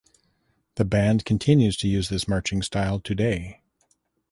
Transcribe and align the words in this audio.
The 0.77 0.83
band 0.83 1.25
continues 1.25 1.77
to 1.77 1.87
use 1.87 2.09
this 2.09 2.27
marching 2.27 2.63
style 2.63 2.99
today. 2.99 3.61